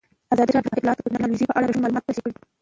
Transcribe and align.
ازادي 0.33 0.51
راډیو 0.53 0.71
د 0.73 0.75
اطلاعاتی 0.77 1.03
تکنالوژي 1.05 1.45
په 1.47 1.55
اړه 1.57 1.65
رښتیني 1.67 1.81
معلومات 1.83 2.13
شریک 2.17 2.33
کړي. 2.37 2.43